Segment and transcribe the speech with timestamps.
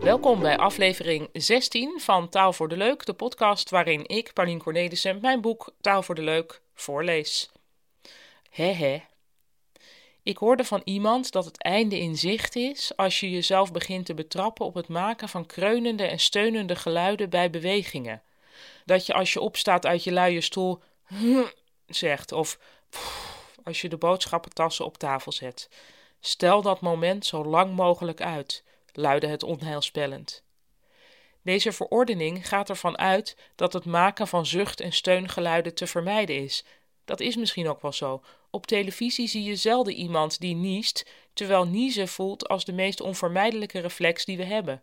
[0.00, 5.18] Welkom bij aflevering 16 van Taal voor de Leuk, de podcast waarin ik, Paulien Cornelissen,
[5.20, 7.50] mijn boek Taal voor de Leuk voorlees.
[8.50, 9.02] Hehe.
[10.22, 14.14] Ik hoorde van iemand dat het einde in zicht is als je jezelf begint te
[14.14, 18.22] betrappen op het maken van kreunende en steunende geluiden bij bewegingen.
[18.84, 20.82] Dat je als je opstaat uit je luie stoel
[21.86, 22.58] zegt of
[23.64, 25.68] als je de boodschappentassen op tafel zet.
[26.20, 30.42] Stel dat moment zo lang mogelijk uit, luidde het onheilspellend.
[31.42, 36.64] Deze verordening gaat ervan uit dat het maken van zucht- en steungeluiden te vermijden is.
[37.04, 38.22] Dat is misschien ook wel zo.
[38.50, 43.80] Op televisie zie je zelden iemand die niest, terwijl niezen voelt als de meest onvermijdelijke
[43.80, 44.82] reflex die we hebben.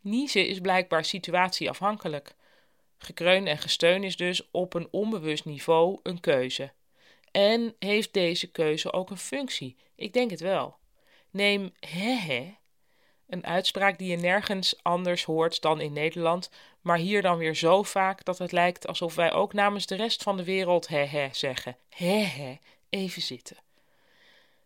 [0.00, 2.34] Niezen is blijkbaar situatieafhankelijk.
[2.98, 6.72] Gekreun en gesteun is dus op een onbewust niveau een keuze.
[7.36, 9.76] En heeft deze keuze ook een functie?
[9.94, 10.76] Ik denk het wel.
[11.30, 12.54] Neem hehe,
[13.26, 17.82] een uitspraak die je nergens anders hoort dan in Nederland, maar hier dan weer zo
[17.82, 21.76] vaak dat het lijkt alsof wij ook namens de rest van de wereld hehe zeggen.
[21.88, 22.58] Hehe,
[22.90, 23.56] even zitten.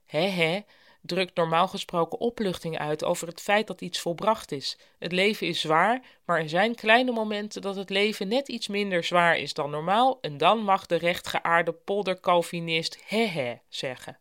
[0.06, 0.64] Hehe
[1.00, 4.78] drukt normaal gesproken opluchting uit over het feit dat iets volbracht is.
[4.98, 9.04] Het leven is zwaar, maar er zijn kleine momenten dat het leven net iets minder
[9.04, 14.18] zwaar is dan normaal en dan mag de rechtgeaarde poldercalvinist hehe zeggen.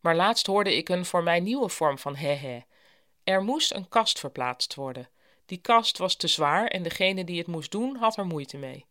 [0.00, 2.64] Maar laatst hoorde ik een voor mij nieuwe vorm van hehe.
[3.24, 5.08] Er moest een kast verplaatst worden.
[5.46, 8.86] Die kast was te zwaar en degene die het moest doen had er moeite mee.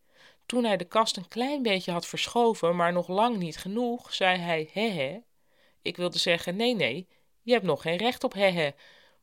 [0.45, 4.38] Toen hij de kast een klein beetje had verschoven, maar nog lang niet genoeg, zei
[4.38, 5.23] hij hehe.
[5.88, 7.08] Ik wilde zeggen nee, nee,
[7.42, 8.74] je hebt nog geen recht op hehe.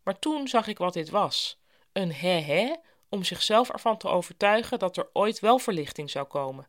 [0.03, 1.59] Maar toen zag ik wat dit was.
[1.93, 6.69] Een hehe om zichzelf ervan te overtuigen dat er ooit wel verlichting zou komen.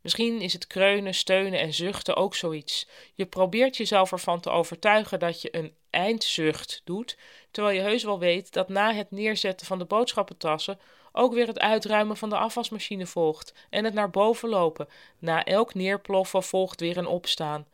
[0.00, 2.88] Misschien is het kreunen, steunen en zuchten ook zoiets.
[3.14, 7.16] Je probeert jezelf ervan te overtuigen dat je een eindzucht doet,
[7.50, 10.78] terwijl je heus wel weet dat na het neerzetten van de boodschappentassen
[11.12, 14.88] ook weer het uitruimen van de afwasmachine volgt en het naar boven lopen.
[15.18, 17.66] Na elk neerploffen volgt weer een opstaan.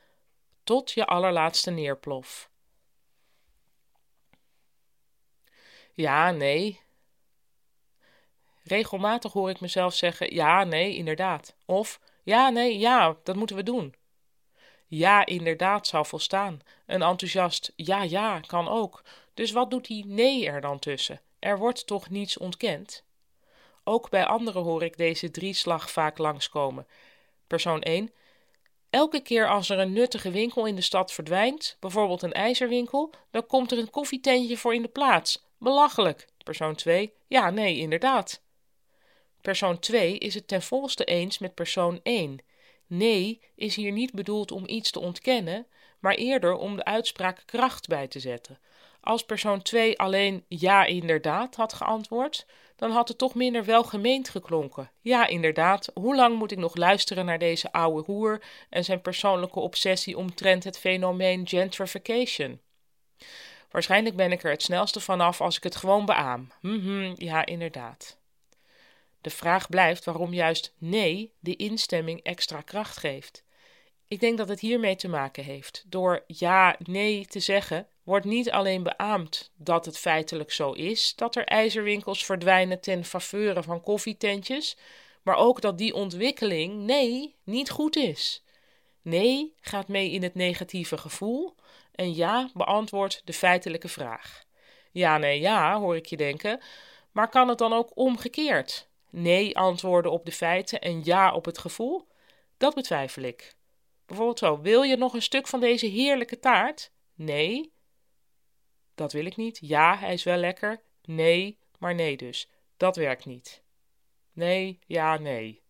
[0.65, 2.51] Tot je allerlaatste neerplof.
[5.93, 6.81] Ja, nee.
[8.63, 11.57] Regelmatig hoor ik mezelf zeggen: ja, nee, inderdaad.
[11.65, 13.95] Of ja, nee, ja, dat moeten we doen.
[14.87, 16.61] Ja, inderdaad zou volstaan.
[16.87, 19.03] Een enthousiast ja, ja kan ook.
[19.35, 21.21] Dus wat doet die nee er dan tussen?
[21.39, 23.05] Er wordt toch niets ontkend?
[23.85, 26.87] Ook bij anderen hoor ik deze drieslag vaak langskomen.
[27.47, 28.13] Persoon 1.
[28.95, 33.47] Elke keer als er een nuttige winkel in de stad verdwijnt, bijvoorbeeld een ijzerwinkel, dan
[33.47, 35.45] komt er een koffietentje voor in de plaats.
[35.59, 36.29] Belachelijk.
[36.45, 37.13] Persoon 2.
[37.27, 38.43] Ja, nee, inderdaad.
[39.41, 42.39] Persoon 2 is het ten volste eens met persoon 1.
[42.87, 45.67] Nee is hier niet bedoeld om iets te ontkennen,
[46.01, 48.59] maar eerder om de uitspraak kracht bij te zetten.
[49.05, 54.91] Als persoon 2 alleen ja inderdaad had geantwoord, dan had het toch minder welgemeend geklonken.
[55.01, 59.61] Ja inderdaad, hoe lang moet ik nog luisteren naar deze oude hoer en zijn persoonlijke
[59.61, 62.61] obsessie omtrent het fenomeen gentrification?
[63.71, 66.53] Waarschijnlijk ben ik er het snelste vanaf als ik het gewoon beaam.
[66.61, 68.19] Mhm, ja inderdaad.
[69.21, 73.45] De vraag blijft waarom juist nee de instemming extra kracht geeft.
[74.09, 75.85] Ik denk dat het hiermee te maken heeft.
[75.87, 81.37] Door ja, nee te zeggen, wordt niet alleen beaamd dat het feitelijk zo is dat
[81.37, 84.77] er ijzerwinkels verdwijnen ten faveur van koffietentjes,
[85.23, 88.43] maar ook dat die ontwikkeling, nee, niet goed is.
[89.03, 91.55] Nee gaat mee in het negatieve gevoel
[91.93, 94.45] en ja beantwoordt de feitelijke vraag.
[94.93, 96.61] Ja, nee, ja, hoor ik je denken,
[97.13, 98.89] maar kan het dan ook omgekeerd?
[99.15, 102.09] nee antwoorden op de feiten en ja op het gevoel?
[102.57, 103.55] Dat betwijfel ik.
[104.07, 106.91] Bijvoorbeeld zo: wil je nog een stuk van deze heerlijke taart?
[107.15, 107.73] Nee.
[108.95, 109.59] Dat wil ik niet.
[109.61, 110.81] Ja, hij is wel lekker.
[111.05, 112.49] Nee, maar nee dus.
[112.77, 113.63] Dat werkt niet.
[114.33, 115.63] Nee, ja, nee.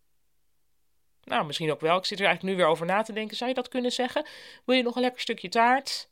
[1.23, 1.97] Nou, misschien ook wel.
[1.97, 3.37] Ik zit er eigenlijk nu weer over na te denken.
[3.37, 4.25] Zou je dat kunnen zeggen?
[4.65, 6.09] Wil je nog een lekker stukje taart?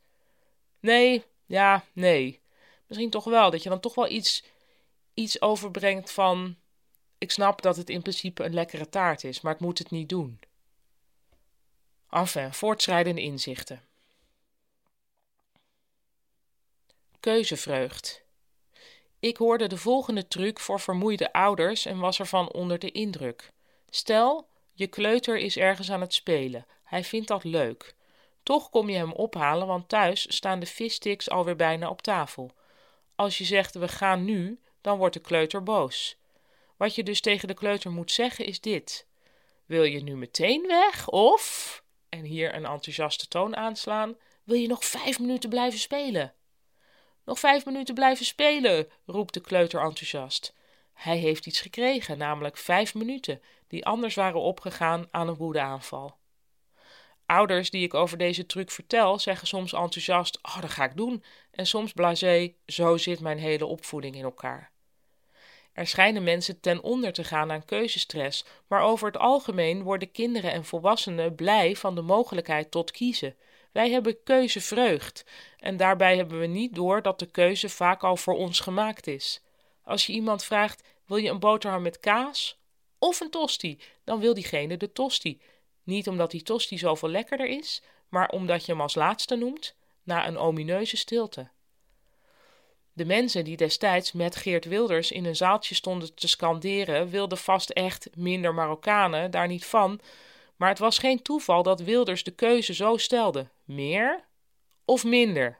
[0.80, 2.40] Nee, ja, nee.
[2.86, 3.50] Misschien toch wel.
[3.50, 4.44] Dat je dan toch wel iets,
[5.14, 6.56] iets overbrengt van
[7.18, 10.08] ik snap dat het in principe een lekkere taart is, maar ik moet het niet
[10.08, 10.40] doen.
[12.10, 13.82] Enfin, voortschrijdende inzichten.
[17.24, 18.24] Keuzevreugd.
[19.20, 23.50] Ik hoorde de volgende truc voor vermoeide ouders en was ervan onder de indruk.
[23.90, 26.66] Stel, je kleuter is ergens aan het spelen.
[26.84, 27.94] Hij vindt dat leuk.
[28.42, 32.50] Toch kom je hem ophalen, want thuis staan de vissticks alweer bijna op tafel.
[33.14, 36.16] Als je zegt we gaan nu, dan wordt de kleuter boos.
[36.76, 39.06] Wat je dus tegen de kleuter moet zeggen is dit:
[39.66, 41.08] Wil je nu meteen weg?
[41.08, 46.34] Of, en hier een enthousiaste toon aanslaan, Wil je nog vijf minuten blijven spelen?
[47.24, 50.54] Nog vijf minuten blijven spelen, roept de kleuter enthousiast.
[50.92, 56.16] Hij heeft iets gekregen, namelijk vijf minuten, die anders waren opgegaan aan een woedeaanval.
[57.26, 61.24] Ouders die ik over deze truc vertel, zeggen soms enthousiast: Oh, dat ga ik doen.
[61.50, 64.72] En soms blasé: Zo zit mijn hele opvoeding in elkaar.
[65.72, 70.52] Er schijnen mensen ten onder te gaan aan keuzestress, maar over het algemeen worden kinderen
[70.52, 73.36] en volwassenen blij van de mogelijkheid tot kiezen.
[73.74, 75.24] Wij hebben keuzevreugd
[75.58, 79.40] en daarbij hebben we niet door dat de keuze vaak al voor ons gemaakt is.
[79.82, 82.58] Als je iemand vraagt: wil je een boterham met kaas
[82.98, 83.80] of een tosti?
[84.04, 85.40] Dan wil diegene de tosti.
[85.82, 90.26] Niet omdat die tosti zoveel lekkerder is, maar omdat je hem als laatste noemt, na
[90.26, 91.50] een omineuze stilte.
[92.92, 97.70] De mensen die destijds met Geert Wilders in een zaaltje stonden te skanderen, wilden vast
[97.70, 100.00] echt minder Marokkanen, daar niet van.
[100.56, 104.24] Maar het was geen toeval dat Wilders de keuze zo stelde: meer
[104.84, 105.58] of minder.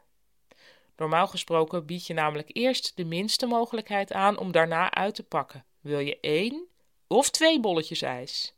[0.97, 5.65] Normaal gesproken bied je namelijk eerst de minste mogelijkheid aan om daarna uit te pakken.
[5.81, 6.67] Wil je één
[7.07, 8.53] of twee bolletjes ijs?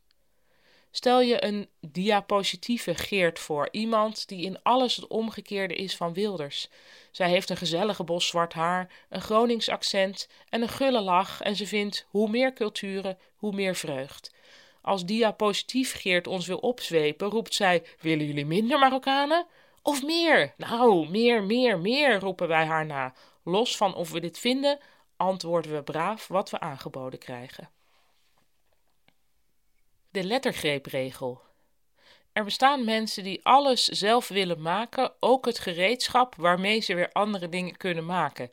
[0.90, 6.68] Stel je een diapositieve Geert voor, iemand die in alles het omgekeerde is van Wilders.
[7.10, 11.56] Zij heeft een gezellige bos zwart haar, een Gronings accent en een gulle lach en
[11.56, 14.32] ze vindt hoe meer culturen, hoe meer vreugd.
[14.82, 19.46] Als diapositief Geert ons wil opzwepen, roept zij: Willen jullie minder Marokkanen?
[19.82, 20.54] Of meer?
[20.56, 23.14] Nou, meer, meer, meer, roepen wij haar na.
[23.42, 24.78] Los van of we dit vinden,
[25.16, 27.70] antwoorden we braaf wat we aangeboden krijgen.
[30.10, 31.40] De lettergreepregel.
[32.32, 37.48] Er bestaan mensen die alles zelf willen maken, ook het gereedschap waarmee ze weer andere
[37.48, 38.50] dingen kunnen maken.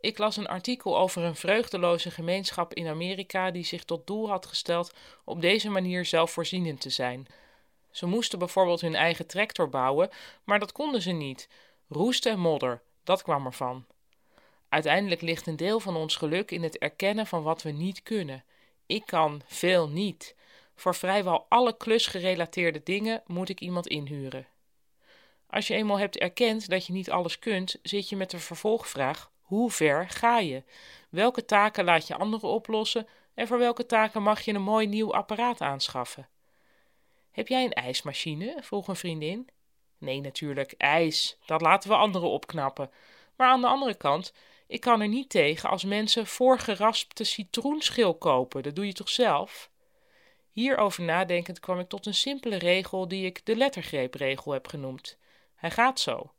[0.00, 4.46] Ik las een artikel over een vreugdeloze gemeenschap in Amerika die zich tot doel had
[4.46, 7.26] gesteld op deze manier zelfvoorzienend te zijn.
[7.90, 10.10] Ze moesten bijvoorbeeld hun eigen tractor bouwen,
[10.44, 11.48] maar dat konden ze niet.
[11.88, 13.86] Roest en modder, dat kwam ervan.
[14.68, 18.44] Uiteindelijk ligt een deel van ons geluk in het erkennen van wat we niet kunnen.
[18.86, 20.36] Ik kan veel niet.
[20.74, 24.46] Voor vrijwel alle klusgerelateerde dingen moet ik iemand inhuren.
[25.46, 29.30] Als je eenmaal hebt erkend dat je niet alles kunt, zit je met de vervolgvraag:
[29.48, 30.62] hoe ver ga je?
[31.08, 35.14] Welke taken laat je anderen oplossen en voor welke taken mag je een mooi nieuw
[35.14, 36.28] apparaat aanschaffen?
[37.30, 38.56] Heb jij een ijsmachine?
[38.60, 39.48] vroeg een vriendin.
[39.98, 41.38] Nee, natuurlijk, ijs.
[41.46, 42.90] Dat laten we anderen opknappen.
[43.36, 44.32] Maar aan de andere kant,
[44.66, 48.62] ik kan er niet tegen als mensen voorgeraspte citroenschil kopen.
[48.62, 49.70] Dat doe je toch zelf?
[50.52, 55.18] Hierover nadenkend kwam ik tot een simpele regel die ik de lettergreepregel heb genoemd.
[55.54, 56.32] Hij gaat zo.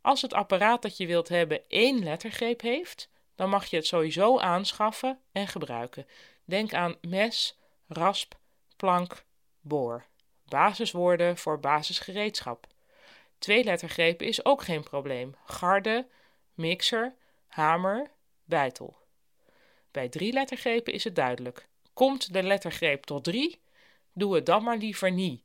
[0.00, 4.38] Als het apparaat dat je wilt hebben één lettergreep heeft, dan mag je het sowieso
[4.38, 6.06] aanschaffen en gebruiken.
[6.44, 7.58] Denk aan mes,
[7.88, 8.34] rasp,
[8.76, 9.24] plank,
[9.60, 10.04] boor.
[10.44, 12.66] Basiswoorden voor basisgereedschap.
[13.38, 15.34] Twee lettergrepen is ook geen probleem.
[15.44, 16.06] Garde,
[16.54, 17.14] mixer,
[17.46, 18.10] hamer,
[18.44, 18.96] bijtel.
[19.90, 21.68] Bij drie lettergrepen is het duidelijk.
[21.92, 23.60] Komt de lettergreep tot drie,
[24.12, 25.42] doe het dan maar liever niet,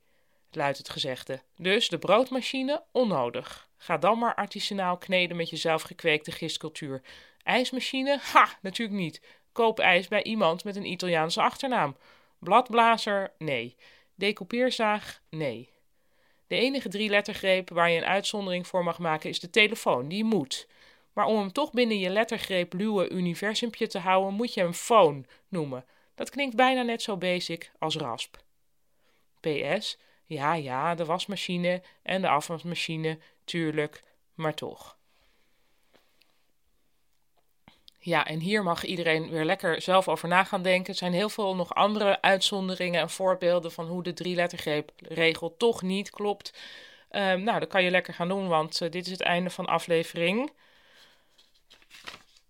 [0.51, 1.41] luidt het gezegde.
[1.55, 3.64] Dus de broodmachine onnodig.
[3.77, 7.01] Ga dan maar artisanaal kneden met je zelfgekweekte gistcultuur.
[7.43, 8.19] IJsmachine?
[8.33, 9.21] Ha, natuurlijk niet.
[9.51, 11.97] Koop ijs bij iemand met een Italiaanse achternaam.
[12.39, 13.33] Bladblazer?
[13.37, 13.75] Nee.
[14.15, 15.21] Decoupeerzaag?
[15.29, 15.69] Nee.
[16.47, 20.07] De enige drie lettergreep waar je een uitzondering voor mag maken is de telefoon.
[20.07, 20.67] Die moet.
[21.13, 25.23] Maar om hem toch binnen je lettergreep luwe universumpje te houden, moet je hem phone
[25.47, 25.85] noemen.
[26.15, 28.37] Dat klinkt bijna net zo basic als rasp.
[29.39, 34.03] PS, ja, ja, de wasmachine en de afwasmachine, tuurlijk,
[34.33, 34.97] maar toch.
[37.99, 40.93] Ja, en hier mag iedereen weer lekker zelf over na gaan denken.
[40.93, 45.81] Er zijn heel veel nog andere uitzonderingen en voorbeelden van hoe de drie lettergreepregel toch
[45.81, 46.53] niet klopt.
[47.11, 49.65] Um, nou, dat kan je lekker gaan doen, want uh, dit is het einde van
[49.65, 50.51] aflevering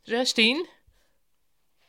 [0.02, 0.68] 16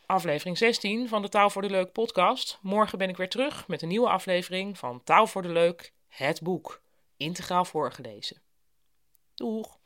[0.06, 2.58] aflevering 16 van de Taal voor de Leuk podcast.
[2.62, 6.42] Morgen ben ik weer terug met een nieuwe aflevering van Taal voor de Leuk, het
[6.42, 6.82] boek.
[7.16, 8.42] Integraal voorgelezen.
[9.34, 9.78] Doeg!